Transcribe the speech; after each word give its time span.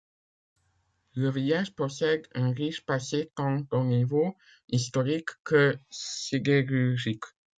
Le 1.13 1.29
village 1.29 1.75
possède 1.75 2.27
un 2.33 2.49
riche 2.51 2.83
passé 2.83 3.31
tant 3.35 3.63
au 3.69 3.83
niveau 3.83 4.35
historique 4.67 5.29
que 5.43 5.77
sidérurgique. 5.91 7.25